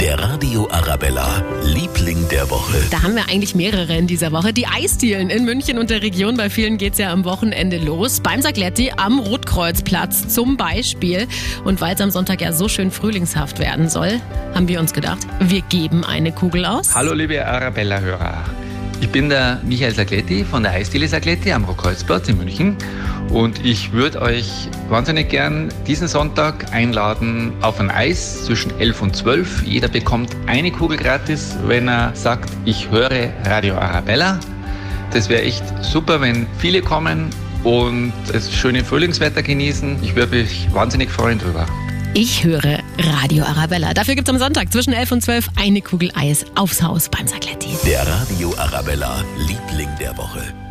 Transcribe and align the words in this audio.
Der 0.00 0.18
Radio 0.18 0.68
Arabella, 0.70 1.42
Liebling 1.64 2.28
der 2.28 2.50
Woche. 2.50 2.76
Da 2.90 3.02
haben 3.02 3.14
wir 3.14 3.30
eigentlich 3.30 3.54
mehrere 3.54 3.96
in 3.96 4.06
dieser 4.06 4.30
Woche. 4.30 4.52
Die 4.52 4.66
Eisdielen 4.66 5.30
in 5.30 5.46
München 5.46 5.78
und 5.78 5.88
der 5.88 6.02
Region. 6.02 6.36
Bei 6.36 6.50
vielen 6.50 6.76
geht's 6.76 6.98
ja 6.98 7.10
am 7.10 7.24
Wochenende 7.24 7.78
los. 7.78 8.20
Beim 8.20 8.42
Sagletti 8.42 8.92
am 8.96 9.18
Rotkreuzplatz 9.18 10.28
zum 10.28 10.58
Beispiel. 10.58 11.26
Und 11.64 11.80
weil 11.80 11.94
es 11.94 12.00
am 12.02 12.10
Sonntag 12.10 12.42
ja 12.42 12.52
so 12.52 12.68
schön 12.68 12.90
frühlingshaft 12.90 13.58
werden 13.58 13.88
soll, 13.88 14.20
haben 14.54 14.68
wir 14.68 14.80
uns 14.80 14.92
gedacht, 14.92 15.26
wir 15.40 15.62
geben 15.62 16.04
eine 16.04 16.30
Kugel 16.30 16.66
aus. 16.66 16.94
Hallo 16.94 17.14
liebe 17.14 17.46
Arabella-Hörer. 17.46 18.44
Ich 19.00 19.08
bin 19.08 19.30
der 19.30 19.60
Michael 19.64 19.94
Sagletti 19.94 20.44
von 20.44 20.62
der 20.62 20.72
Eisdiele 20.72 21.08
Sagletti 21.08 21.52
am 21.52 21.64
Rotkreuzplatz 21.64 22.28
in 22.28 22.36
München. 22.36 22.76
Und 23.30 23.64
ich 23.64 23.92
würde 23.92 24.20
euch 24.20 24.68
wahnsinnig 24.88 25.28
gern 25.28 25.68
diesen 25.86 26.08
Sonntag 26.08 26.72
einladen 26.72 27.52
auf 27.62 27.80
ein 27.80 27.90
Eis 27.90 28.44
zwischen 28.44 28.78
11 28.78 29.02
und 29.02 29.16
12. 29.16 29.62
Jeder 29.64 29.88
bekommt 29.88 30.34
eine 30.46 30.70
Kugel 30.70 30.96
gratis, 30.96 31.56
wenn 31.66 31.88
er 31.88 32.14
sagt, 32.14 32.50
ich 32.64 32.90
höre 32.90 33.30
Radio 33.44 33.74
Arabella. 33.76 34.38
Das 35.12 35.28
wäre 35.28 35.42
echt 35.42 35.64
super, 35.82 36.20
wenn 36.20 36.46
viele 36.58 36.82
kommen 36.82 37.30
und 37.64 38.12
das 38.32 38.52
schöne 38.52 38.84
Frühlingswetter 38.84 39.42
genießen. 39.42 39.98
Ich 40.02 40.14
würde 40.14 40.36
mich 40.36 40.68
wahnsinnig 40.72 41.10
freuen 41.10 41.38
drüber. 41.38 41.66
Ich 42.14 42.44
höre 42.44 42.78
Radio 42.98 43.44
Arabella. 43.44 43.92
Dafür 43.92 44.14
gibt's 44.14 44.30
am 44.30 44.38
Sonntag 44.38 44.72
zwischen 44.72 44.94
11 44.94 45.12
und 45.12 45.22
12 45.22 45.48
eine 45.56 45.82
Kugel 45.82 46.10
Eis 46.14 46.46
aufs 46.54 46.82
Haus 46.82 47.10
beim 47.10 47.26
Sagletti. 47.26 47.76
Der 47.84 48.06
Radio 48.06 48.54
Arabella, 48.56 49.22
Liebling 49.36 49.90
der 50.00 50.16
Woche. 50.16 50.56